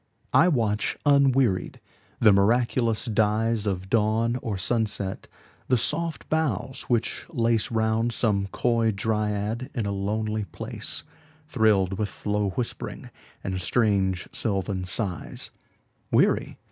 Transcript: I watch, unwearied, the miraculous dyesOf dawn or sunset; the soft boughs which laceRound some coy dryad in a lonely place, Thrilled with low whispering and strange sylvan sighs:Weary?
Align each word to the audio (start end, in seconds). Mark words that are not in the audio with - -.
I 0.33 0.47
watch, 0.47 0.97
unwearied, 1.05 1.79
the 2.19 2.33
miraculous 2.33 3.07
dyesOf 3.07 3.87
dawn 3.87 4.35
or 4.41 4.57
sunset; 4.57 5.27
the 5.67 5.77
soft 5.77 6.27
boughs 6.27 6.81
which 6.89 7.27
laceRound 7.29 8.11
some 8.11 8.47
coy 8.47 8.89
dryad 8.89 9.69
in 9.75 9.85
a 9.85 9.91
lonely 9.91 10.45
place, 10.45 11.03
Thrilled 11.47 11.99
with 11.99 12.25
low 12.25 12.49
whispering 12.49 13.11
and 13.43 13.61
strange 13.61 14.27
sylvan 14.31 14.85
sighs:Weary? 14.85 16.57